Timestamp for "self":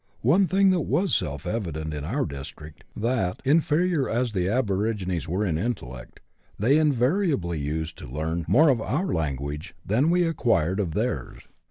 1.13-1.45